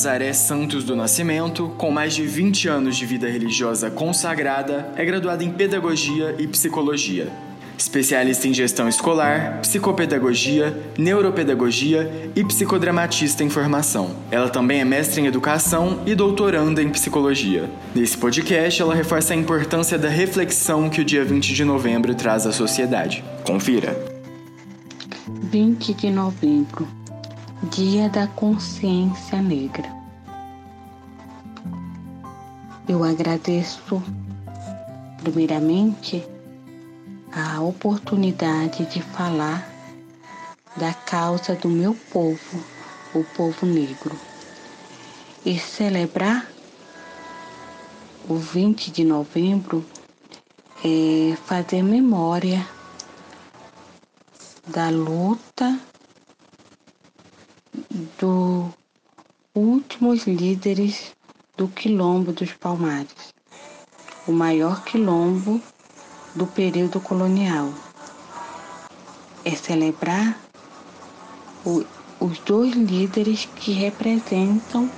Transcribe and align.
Nazaré 0.00 0.32
Santos 0.32 0.82
do 0.82 0.96
Nascimento, 0.96 1.74
com 1.76 1.90
mais 1.90 2.14
de 2.14 2.24
20 2.24 2.68
anos 2.68 2.96
de 2.96 3.04
vida 3.04 3.28
religiosa 3.28 3.90
consagrada, 3.90 4.90
é 4.96 5.04
graduada 5.04 5.44
em 5.44 5.50
Pedagogia 5.50 6.34
e 6.38 6.46
Psicologia. 6.46 7.30
Especialista 7.76 8.48
em 8.48 8.54
gestão 8.54 8.88
escolar, 8.88 9.58
psicopedagogia, 9.60 10.74
neuropedagogia 10.96 12.30
e 12.34 12.42
psicodramatista 12.42 13.44
em 13.44 13.50
formação. 13.50 14.16
Ela 14.30 14.48
também 14.48 14.80
é 14.80 14.86
mestre 14.86 15.20
em 15.20 15.26
educação 15.26 16.00
e 16.06 16.14
doutoranda 16.14 16.82
em 16.82 16.88
psicologia. 16.88 17.68
Nesse 17.94 18.16
podcast, 18.16 18.80
ela 18.80 18.94
reforça 18.94 19.34
a 19.34 19.36
importância 19.36 19.98
da 19.98 20.08
reflexão 20.08 20.88
que 20.88 21.02
o 21.02 21.04
dia 21.04 21.26
20 21.26 21.52
de 21.52 21.62
novembro 21.62 22.14
traz 22.14 22.46
à 22.46 22.52
sociedade. 22.52 23.22
Confira. 23.44 23.94
20 25.52 25.92
de 25.92 26.10
novembro 26.10 26.88
Dia 27.64 28.08
da 28.08 28.26
Consciência 28.26 29.42
Negra. 29.42 29.86
Eu 32.88 33.04
agradeço, 33.04 34.02
primeiramente, 35.22 36.26
a 37.30 37.60
oportunidade 37.60 38.86
de 38.86 39.02
falar 39.02 39.70
da 40.74 40.94
causa 40.94 41.54
do 41.54 41.68
meu 41.68 41.94
povo, 42.10 42.64
o 43.14 43.22
povo 43.36 43.66
negro, 43.66 44.18
e 45.44 45.58
celebrar 45.58 46.50
o 48.26 48.36
20 48.36 48.90
de 48.90 49.04
novembro 49.04 49.84
é 50.82 51.36
fazer 51.44 51.82
memória 51.82 52.66
da 54.66 54.88
luta 54.88 55.78
dos 58.18 58.72
últimos 59.54 60.26
líderes 60.26 61.12
do 61.56 61.68
Quilombo 61.68 62.32
dos 62.32 62.52
Palmares, 62.52 63.34
o 64.26 64.32
maior 64.32 64.82
quilombo 64.84 65.60
do 66.34 66.46
período 66.46 67.00
colonial. 67.00 67.72
É 69.44 69.54
celebrar 69.54 70.38
o, 71.64 71.84
os 72.20 72.38
dois 72.40 72.74
líderes 72.74 73.46
que 73.56 73.72
representam 73.72 74.90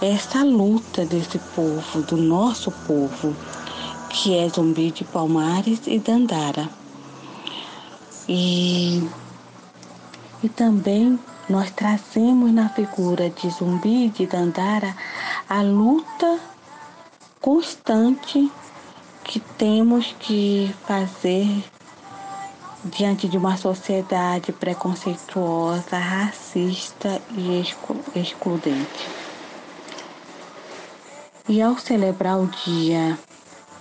essa 0.00 0.44
luta 0.44 1.04
desse 1.04 1.38
povo, 1.54 2.02
do 2.02 2.16
nosso 2.16 2.70
povo, 2.86 3.34
que 4.10 4.36
é 4.36 4.48
Zumbi 4.48 4.90
de 4.90 5.04
Palmares 5.04 5.80
e 5.86 5.98
Dandara. 5.98 6.68
E, 8.28 9.02
e 10.42 10.48
também 10.48 11.18
nós 11.48 11.70
trazemos 11.70 12.52
na 12.52 12.68
figura 12.68 13.30
de 13.30 13.48
Zumbi 13.50 14.06
e 14.06 14.08
de 14.10 14.26
Dandara 14.26 14.94
a 15.48 15.62
luta 15.62 16.38
constante 17.40 18.50
que 19.24 19.40
temos 19.40 20.14
que 20.18 20.74
fazer 20.86 21.64
diante 22.84 23.28
de 23.28 23.36
uma 23.36 23.56
sociedade 23.56 24.52
preconceituosa, 24.52 25.98
racista 25.98 27.20
e 27.32 27.62
excludente. 28.14 29.08
E 31.48 31.62
ao 31.62 31.78
celebrar 31.78 32.38
o 32.38 32.46
dia 32.46 33.18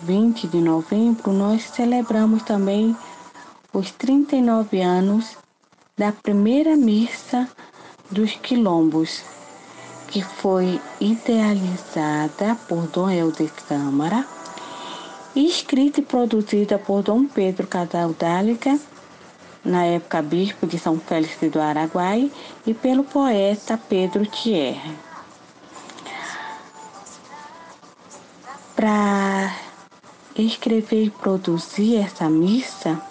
20 0.02 0.48
de 0.48 0.62
novembro, 0.62 1.32
nós 1.32 1.64
celebramos 1.64 2.44
também 2.44 2.96
os 3.74 3.92
39 3.92 4.82
anos 4.82 5.38
da 5.98 6.12
primeira 6.12 6.76
missa 6.76 7.50
dos 8.12 8.36
quilombos, 8.36 9.24
que 10.10 10.22
foi 10.22 10.80
idealizada 11.02 12.56
por 12.68 12.88
Dom 12.88 13.10
Helder 13.10 13.52
Câmara, 13.68 14.24
escrita 15.36 16.00
e 16.00 16.04
produzida 16.04 16.78
por 16.78 17.02
Dom 17.02 17.26
Pedro 17.26 17.66
Casaldálica, 17.66 18.80
na 19.66 19.86
época 19.86 20.22
bispo 20.22 20.68
de 20.68 20.78
São 20.78 21.00
Félix 21.00 21.36
do 21.52 21.60
Araguai, 21.60 22.32
e 22.66 22.76
pelo 22.76 23.04
poeta 23.04 23.76
Pedro 23.90 24.24
Thierry. 24.28 24.96
Para 28.76 29.52
escrever 30.36 31.06
e 31.06 31.10
produzir 31.10 31.98
essa 31.98 32.30
missa, 32.30 33.02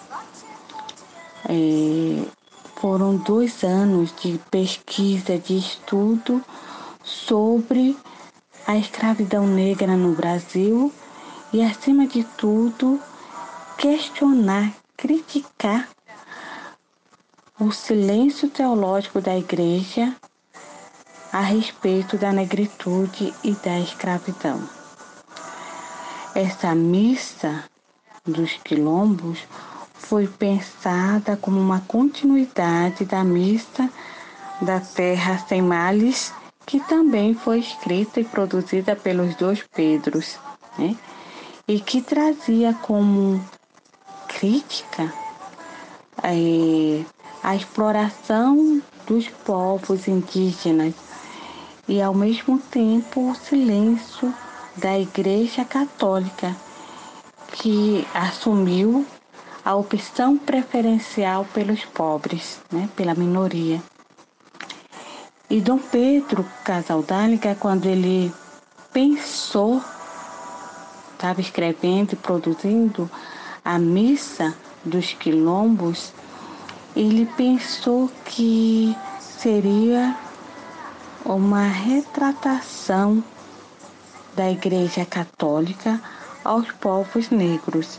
é, 1.49 2.36
foram 2.77 3.17
dois 3.17 3.65
anos 3.65 4.15
de 4.21 4.39
pesquisa, 4.51 5.39
de 5.39 5.57
estudo 5.57 6.43
sobre 7.03 7.97
a 8.67 8.77
escravidão 8.77 9.47
negra 9.47 9.97
no 9.97 10.15
Brasil 10.15 10.93
e, 11.53 11.63
acima 11.63 12.07
de 12.07 12.23
tudo, 12.37 13.01
questionar, 13.79 14.73
criticar 14.97 15.89
o 17.59 17.73
silêncio 17.73 18.51
teológico 18.51 19.21
da 19.21 19.37
Igreja 19.37 20.15
a 21.33 21.41
respeito 21.41 22.19
da 22.19 22.33
negritude 22.33 23.33
e 23.43 23.53
da 23.53 23.79
escravidão. 23.81 24.69
Essa 26.35 26.75
missa 26.75 27.65
dos 28.27 28.53
quilombos 28.65 29.39
foi 29.99 30.27
pensada 30.27 31.37
como 31.37 31.61
uma 31.61 31.81
continuidade 31.81 33.05
da 33.05 33.25
missa 33.25 33.91
da 34.61 34.81
Terra 34.81 35.39
Sem 35.49 35.63
Males, 35.63 36.33
que 36.65 36.81
também 36.81 37.35
foi 37.35 37.61
escrita 37.61 38.21
e 38.21 38.25
produzida 38.25 38.97
pelos 38.97 39.35
dois 39.35 39.63
Pedros, 39.75 40.39
né? 40.79 40.97
e 41.69 41.81
que 41.81 42.01
trazia 42.01 42.73
como 42.75 43.43
crítica 44.29 45.13
é, 46.23 47.05
a 47.43 47.55
exploração 47.55 48.81
dos 49.07 49.29
povos 49.29 50.09
indígenas 50.09 50.95
e, 51.89 52.03
ao 52.03 52.15
mesmo 52.15 52.59
tempo, 52.59 53.31
o 53.31 53.35
silêncio 53.35 54.33
da 54.77 54.99
Igreja 54.99 55.65
Católica, 55.65 56.55
que 57.53 58.07
assumiu 58.13 59.07
a 59.67 59.75
opção 59.75 60.39
preferencial 60.39 61.45
pelos 61.53 61.85
pobres, 61.85 62.61
né, 62.71 62.89
pela 62.95 63.17
minoria. 63.17 63.83
E 65.51 65.61
Dom 65.61 65.79
Pedro 65.79 66.47
Casaldáliga, 66.63 67.57
quando 67.57 67.87
ele 67.87 68.33
pensou, 68.93 69.83
estava 71.13 71.41
escrevendo 71.41 72.13
e 72.13 72.17
produzindo 72.17 73.11
a 73.65 73.77
missa 73.77 74.55
dos 74.85 75.15
quilombos, 75.15 76.13
ele 76.95 77.27
pensou 77.37 78.09
que 78.25 78.97
seria 79.19 80.17
uma 81.25 81.67
retratação 81.67 83.21
da 84.37 84.49
Igreja 84.49 85.05
Católica 85.05 86.01
aos 86.45 86.71
povos 86.71 87.31
negros 87.31 87.99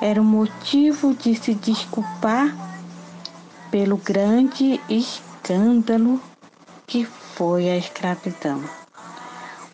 era 0.00 0.20
um 0.20 0.24
motivo 0.24 1.14
de 1.14 1.34
se 1.34 1.54
desculpar 1.54 2.54
pelo 3.70 3.96
grande 3.96 4.80
escândalo 4.88 6.20
que 6.86 7.04
foi 7.04 7.68
a 7.68 7.76
escravidão, 7.76 8.62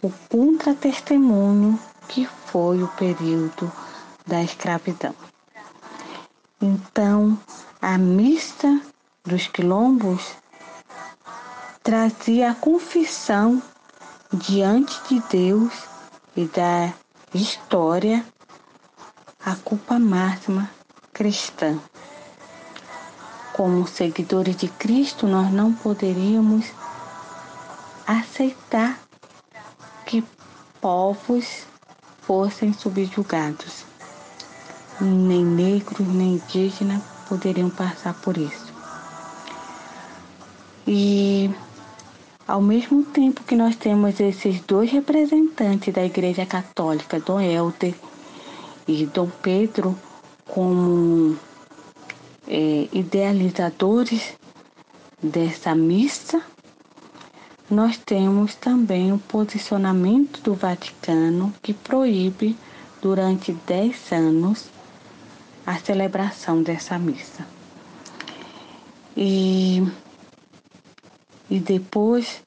o 0.00 0.10
contra-testemunho 0.28 1.78
que 2.09 2.27
foi 2.47 2.83
o 2.83 2.88
período 2.88 3.71
da 4.27 4.42
escravidão. 4.42 5.15
Então, 6.60 7.39
a 7.80 7.98
missa 7.98 8.80
dos 9.24 9.48
quilombos 9.48 10.34
trazia 11.83 12.53
a 12.53 12.54
confissão 12.54 13.60
diante 14.33 15.01
de 15.09 15.21
Deus 15.28 15.72
e 16.36 16.45
da 16.47 16.92
história 17.34 18.24
a 19.44 19.56
culpa 19.56 19.98
máxima 19.98 20.71
cristã. 21.12 21.78
Como 23.53 23.86
seguidores 23.86 24.56
de 24.56 24.68
Cristo, 24.68 25.27
nós 25.27 25.53
não 25.53 25.72
poderíamos 25.72 26.66
aceitar 28.06 28.98
que 30.06 30.24
povos 30.80 31.66
fossem 32.22 32.72
subjugados. 32.72 33.84
Nem 35.00 35.45
negros, 35.45 36.06
nem 36.06 36.34
indígenas 36.34 37.03
poderiam 37.28 37.68
passar 37.68 38.15
por 38.15 38.36
isso. 38.36 38.72
E 40.86 41.50
ao 42.47 42.60
mesmo 42.60 43.04
tempo 43.04 43.42
que 43.42 43.56
nós 43.56 43.74
temos 43.74 44.18
esses 44.21 44.60
dois 44.60 44.91
representantes 44.91 45.92
da 45.92 46.04
Igreja 46.04 46.47
Católica, 46.47 47.21
Dom 47.21 47.41
Helder 47.41 47.95
e 48.87 49.07
Dom 49.07 49.29
Pedro 49.43 49.99
como 50.47 51.37
é, 52.47 52.89
idealizadores 52.93 54.34
dessa 55.23 55.75
missa, 55.75 56.43
nós 57.71 57.97
temos 57.97 58.55
também 58.55 59.13
o 59.13 59.19
posicionamento 59.19 60.43
do 60.43 60.55
Vaticano 60.55 61.55
que 61.63 61.73
proíbe 61.73 62.57
durante 63.01 63.53
10 63.53 64.13
anos 64.13 64.67
a 65.65 65.79
celebração 65.79 66.63
dessa 66.63 66.99
missa. 66.99 67.47
E, 69.17 69.83
e 71.49 71.59
depois 71.59 72.43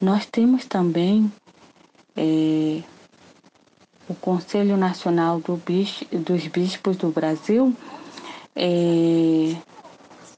nós 0.00 0.24
temos 0.26 0.64
também 0.64 1.30
é, 2.16 2.82
o 4.10 4.14
Conselho 4.16 4.76
Nacional 4.76 5.38
do 5.38 5.56
Bis, 5.56 6.02
dos 6.10 6.48
Bispos 6.48 6.96
do 6.96 7.10
Brasil 7.10 7.72
é, 8.56 9.54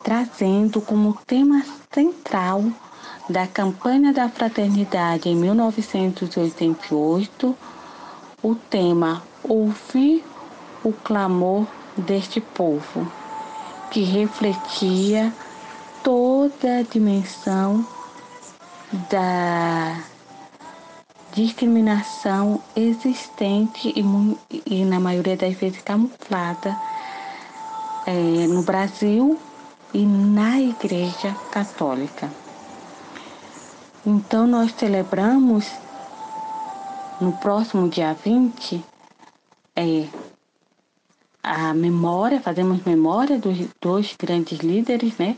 trazendo 0.04 0.82
como 0.82 1.18
tema 1.26 1.64
central 1.90 2.62
da 3.30 3.46
campanha 3.46 4.12
da 4.12 4.28
fraternidade 4.28 5.30
em 5.30 5.36
1988 5.36 7.56
o 8.42 8.54
tema 8.54 9.22
Ouvir 9.42 10.22
o 10.84 10.92
clamor 10.92 11.66
deste 11.96 12.38
povo, 12.40 13.10
que 13.90 14.02
refletia 14.02 15.32
toda 16.02 16.80
a 16.80 16.82
dimensão 16.82 17.86
da 19.08 20.11
discriminação 21.32 22.62
existente 22.76 23.92
e, 23.96 24.02
e 24.66 24.84
na 24.84 25.00
maioria 25.00 25.36
das 25.36 25.54
vezes 25.54 25.82
camuflada 25.82 26.76
é, 28.06 28.46
no 28.46 28.62
Brasil 28.62 29.38
e 29.94 30.04
na 30.04 30.60
Igreja 30.60 31.34
Católica. 31.50 32.30
Então, 34.04 34.46
nós 34.46 34.72
celebramos 34.72 35.70
no 37.20 37.32
próximo 37.32 37.88
dia 37.88 38.14
20 38.14 38.84
é, 39.76 40.08
a 41.42 41.72
memória, 41.72 42.40
fazemos 42.40 42.84
memória 42.84 43.38
dos 43.38 43.56
dois 43.80 44.14
grandes 44.18 44.58
líderes, 44.60 45.16
né? 45.18 45.36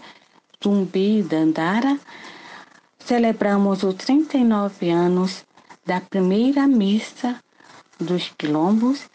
Zumbi 0.62 1.18
e 1.18 1.22
Dandara. 1.22 1.98
Celebramos 2.98 3.82
os 3.82 3.94
39 3.94 4.90
anos 4.90 5.44
da 5.86 6.00
primeira 6.00 6.66
missa 6.66 7.36
dos 7.98 8.32
quilombos 8.36 9.06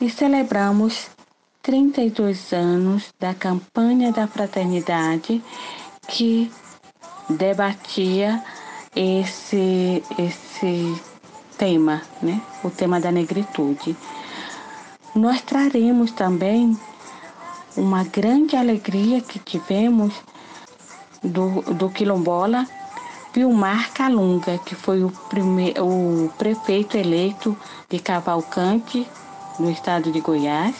e 0.00 0.10
celebramos 0.10 1.08
32 1.62 2.52
anos 2.52 3.12
da 3.18 3.34
campanha 3.34 4.12
da 4.12 4.26
fraternidade 4.26 5.42
que 6.08 6.50
debatia 7.28 8.42
esse, 8.94 10.02
esse 10.18 11.02
tema, 11.58 12.02
né? 12.22 12.40
o 12.62 12.70
tema 12.70 13.00
da 13.00 13.10
negritude. 13.10 13.96
Nós 15.14 15.42
traremos 15.42 16.12
também 16.12 16.78
uma 17.76 18.04
grande 18.04 18.56
alegria 18.56 19.20
que 19.20 19.38
tivemos 19.38 20.14
do, 21.22 21.62
do 21.74 21.90
quilombola 21.90 22.66
Vilmar 23.36 23.92
Calunga, 23.92 24.56
que 24.56 24.74
foi 24.74 25.04
o, 25.04 25.10
primeiro, 25.28 25.84
o 25.84 26.32
prefeito 26.38 26.96
eleito 26.96 27.54
de 27.86 27.98
Cavalcante, 27.98 29.06
no 29.58 29.70
estado 29.70 30.10
de 30.10 30.20
Goiás 30.20 30.74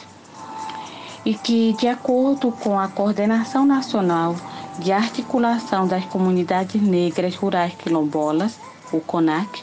e 1.23 1.35
que, 1.35 1.75
de 1.75 1.87
acordo 1.87 2.51
com 2.51 2.81
a 2.81 2.89
Coordenação 2.89 3.67
Nacional 3.67 4.35
de 4.79 4.91
Articulação 4.91 5.87
das 5.87 6.07
Comunidades 6.07 6.81
Negras 6.81 7.35
Rurais 7.35 7.75
Quilombolas, 7.75 8.59
o 8.91 9.01
CONAC, 9.01 9.63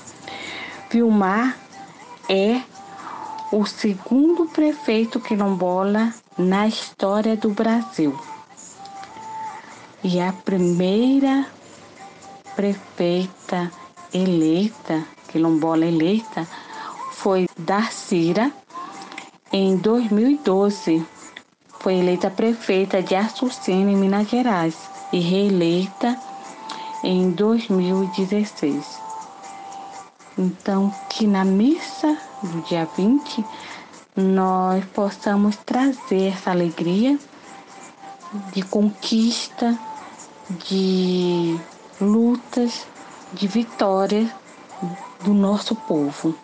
Vilmar 0.92 1.58
é 2.30 2.62
o 3.52 3.66
segundo 3.66 4.46
prefeito 4.46 5.20
quilombola 5.20 6.14
na 6.38 6.68
história 6.68 7.36
do 7.36 7.50
Brasil. 7.50 8.16
E 10.04 10.22
a 10.22 10.32
primeira 10.32 11.48
prefeita 12.56 13.72
eleita, 14.14 15.04
quilombola 15.30 15.86
eleita, 15.86 16.48
foi 17.12 17.48
Darcira 17.58 18.52
em 19.52 19.78
2012 19.78 21.06
foi 21.84 21.96
eleita 21.96 22.32
prefeita 22.32 23.04
de 23.04 23.14
Açucena, 23.14 23.92
em 23.92 23.98
Minas 23.98 24.30
Gerais, 24.30 24.74
e 25.12 25.20
reeleita 25.20 26.18
em 27.04 27.30
2016. 27.32 29.02
Então, 30.38 30.96
que 31.10 31.28
na 31.28 31.44
missa 31.44 32.18
do 32.42 32.62
dia 32.62 32.88
20 32.96 33.46
nós 34.16 34.86
possamos 34.94 35.58
trazer 35.58 36.30
essa 36.30 36.52
alegria 36.52 37.20
de 38.54 38.62
conquista, 38.62 39.78
de 40.66 41.60
de 43.34 43.48
vitória 43.48 44.34
do 45.24 45.34
nosso 45.34 45.76
povo. 45.76 46.36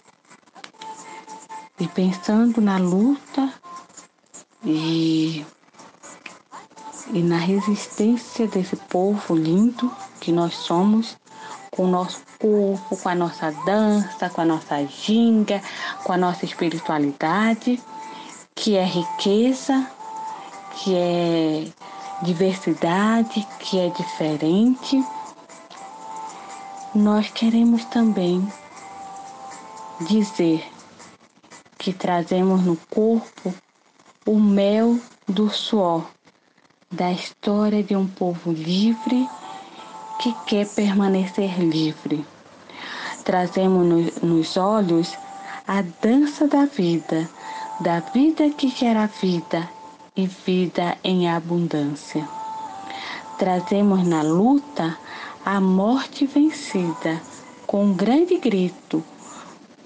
E 1.79 1.87
pensando 1.87 2.59
na 2.59 2.77
luta 2.77 3.53
e, 4.63 5.45
e 7.13 7.21
na 7.21 7.37
resistência 7.37 8.47
desse 8.47 8.75
povo 8.75 9.35
lindo 9.35 9.91
que 10.19 10.31
nós 10.31 10.53
somos, 10.55 11.17
com 11.71 11.85
o 11.85 11.87
nosso 11.87 12.19
corpo, 12.39 12.97
com 12.97 13.09
a 13.09 13.15
nossa 13.15 13.51
dança, 13.65 14.29
com 14.29 14.41
a 14.41 14.45
nossa 14.45 14.85
ginga, 14.85 15.61
com 16.03 16.11
a 16.11 16.17
nossa 16.17 16.43
espiritualidade, 16.45 17.81
que 18.53 18.75
é 18.75 18.83
riqueza, 18.83 19.87
que 20.75 20.95
é 20.95 21.67
diversidade, 22.21 23.47
que 23.59 23.79
é 23.79 23.89
diferente. 23.89 25.01
Nós 26.95 27.29
queremos 27.29 27.85
também 27.85 28.45
dizer 30.01 30.67
que 31.77 31.93
trazemos 31.93 32.63
no 32.65 32.75
corpo 32.89 33.53
o 34.25 34.39
mel 34.39 34.99
do 35.27 35.51
suor 35.51 36.09
da 36.91 37.11
história 37.11 37.83
de 37.83 37.95
um 37.95 38.07
povo 38.07 38.51
livre 38.51 39.29
que 40.19 40.33
quer 40.47 40.67
permanecer 40.67 41.59
livre. 41.59 42.25
Trazemos 43.23 44.15
nos 44.23 44.57
olhos 44.57 45.15
a 45.67 45.83
dança 46.01 46.47
da 46.47 46.65
vida, 46.65 47.29
da 47.79 47.99
vida 47.99 48.49
que 48.49 48.67
gera 48.67 49.05
vida 49.05 49.69
e 50.15 50.25
vida 50.25 50.97
em 51.03 51.29
abundância. 51.29 52.27
Trazemos 53.37 54.05
na 54.05 54.23
luta 54.23 54.97
a 55.51 55.59
morte 55.59 56.27
vencida. 56.27 57.19
Com 57.65 57.85
um 57.85 57.93
grande 57.95 58.37
grito: 58.37 59.03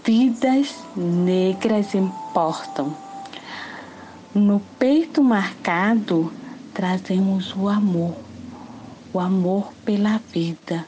vidas 0.03 0.75
negras 0.93 1.95
importam. 1.95 2.93
No 4.35 4.59
peito 4.77 5.23
marcado 5.23 6.29
trazemos 6.73 7.55
o 7.55 7.69
amor, 7.69 8.13
o 9.13 9.21
amor 9.21 9.71
pela 9.85 10.19
vida, 10.33 10.85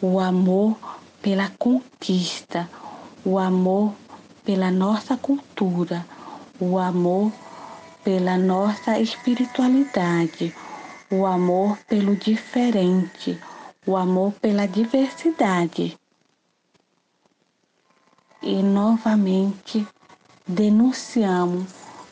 o 0.00 0.18
amor 0.18 0.78
pela 1.20 1.52
conquista, 1.58 2.70
o 3.22 3.38
amor 3.38 3.92
pela 4.46 4.70
nossa 4.70 5.18
cultura, 5.18 6.06
o 6.58 6.78
amor 6.78 7.30
pela 8.02 8.38
nossa 8.38 8.98
espiritualidade, 8.98 10.54
o 11.10 11.26
amor 11.26 11.76
pelo 11.86 12.16
diferente, 12.16 13.38
o 13.86 13.96
amor 13.96 14.32
pela 14.32 14.66
diversidade. 14.66 15.96
E 18.42 18.62
novamente 18.62 19.86
denunciamos 20.46 21.66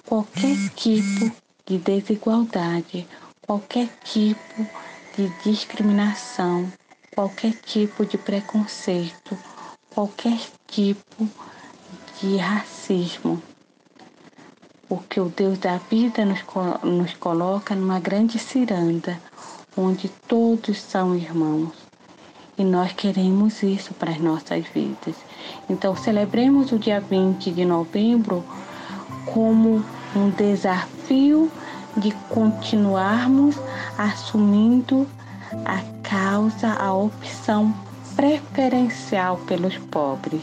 qualquer 0.06 0.56
tipo 0.76 1.30
de 1.66 1.78
desigualdade, 1.78 3.06
qualquer 3.46 3.88
tipo 4.04 4.66
de 5.16 5.28
discriminação, 5.42 6.72
qualquer 7.14 7.54
tipo 7.54 8.06
de 8.06 8.18
preconceito, 8.18 9.36
qualquer 9.90 10.40
tipo 10.66 11.28
de 12.20 12.36
racismo. 12.36 13.42
Porque 14.88 15.18
o 15.18 15.28
Deus 15.28 15.58
da 15.58 15.78
vida 15.78 16.24
nos, 16.24 16.40
nos 16.82 17.14
coloca 17.14 17.74
numa 17.74 17.98
grande 17.98 18.38
ciranda, 18.38 19.20
onde 19.76 20.08
todos 20.28 20.80
são 20.80 21.14
irmãos. 21.14 21.72
E 22.56 22.62
nós 22.64 22.92
queremos 22.92 23.62
isso 23.62 23.92
para 23.94 24.12
as 24.12 24.20
nossas 24.20 24.64
vidas. 24.66 25.16
Então, 25.68 25.96
celebremos 25.96 26.70
o 26.70 26.78
dia 26.78 27.00
20 27.00 27.50
de 27.50 27.64
novembro 27.64 28.44
como 29.26 29.84
um 30.14 30.30
desafio 30.30 31.50
de 31.96 32.12
continuarmos 32.28 33.56
assumindo 33.98 35.08
a 35.64 35.80
causa, 36.08 36.72
a 36.72 36.92
opção 36.92 37.74
preferencial 38.14 39.36
pelos 39.46 39.76
pobres. 39.78 40.42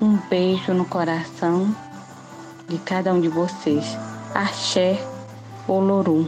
Um 0.00 0.16
beijo 0.28 0.72
no 0.72 0.84
coração 0.84 1.74
de 2.68 2.78
cada 2.78 3.12
um 3.12 3.20
de 3.20 3.28
vocês. 3.28 3.84
Axé 4.34 5.00
Olorum. 5.68 6.26